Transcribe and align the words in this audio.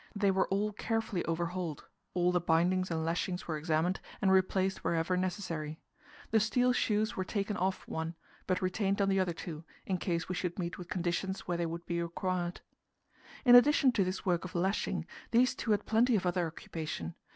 They 0.15 0.31
were 0.31 0.47
all 0.47 0.71
carefully 0.73 1.23
overhauled; 1.25 1.85
all 2.15 2.31
the 2.31 2.41
bindings 2.41 2.89
and 2.89 3.05
lashings 3.05 3.47
were 3.47 3.55
examined, 3.55 3.99
and 4.19 4.31
replaced 4.31 4.83
wherever 4.83 5.15
necessary. 5.15 5.79
The 6.31 6.39
steel 6.39 6.73
shoes 6.73 7.15
were 7.15 7.23
taken 7.23 7.55
off 7.55 7.87
one, 7.87 8.15
but 8.47 8.63
retained 8.63 8.99
on 8.99 9.09
the 9.09 9.19
other 9.19 9.33
two, 9.33 9.63
in 9.85 9.99
case 9.99 10.27
we 10.27 10.33
should 10.33 10.57
meet 10.57 10.79
with 10.79 10.89
conditions 10.89 11.41
where 11.41 11.57
they 11.57 11.67
would 11.67 11.85
be 11.85 12.01
required. 12.01 12.61
In 13.45 13.53
addition 13.53 13.91
to 13.91 14.03
this 14.03 14.25
work 14.25 14.43
of 14.43 14.55
lashing, 14.55 15.05
these 15.29 15.53
two 15.53 15.69
had 15.69 15.85
plenty 15.85 16.15
of 16.15 16.25
other 16.25 16.47
occupation. 16.47 17.13